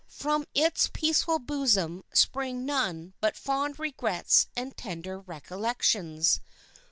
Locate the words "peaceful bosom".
0.91-2.03